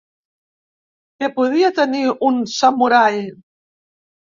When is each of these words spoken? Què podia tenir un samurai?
Què 1.23 1.29
podia 1.35 1.71
tenir 1.81 2.03
un 2.31 2.41
samurai? 2.55 3.23